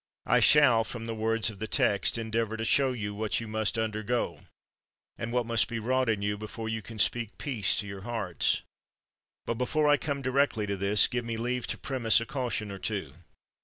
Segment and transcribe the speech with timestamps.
[0.25, 3.77] I shall, from the words of the text, endeavor to show you what you must
[3.77, 4.39] undergo
[5.15, 8.63] and what must be wrought in you before you can speak peace to your hearts.
[9.45, 12.79] But before I come directly to this give me leave to premise a caution or
[12.79, 13.13] two.